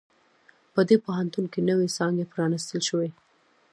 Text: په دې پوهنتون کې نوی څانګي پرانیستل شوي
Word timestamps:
په 0.73 0.81
دې 0.87 0.97
پوهنتون 1.05 1.45
کې 1.53 1.59
نوی 1.69 1.87
څانګي 1.97 2.25
پرانیستل 2.33 2.79
شوي 2.89 3.09